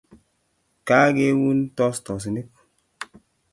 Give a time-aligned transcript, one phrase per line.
[0.91, 2.49] Kageun tostosinik